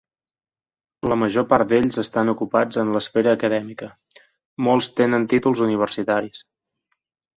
La 1.11 1.17
major 1.23 1.45
part 1.51 1.67
d'ells 1.73 1.99
estan 2.03 2.31
ocupats 2.33 2.81
en 2.85 2.93
l'esfera 2.95 3.35
acadèmica, 3.39 3.91
molts 4.69 4.89
tenen 5.01 5.29
títols 5.35 5.63
universitaris. 5.67 6.43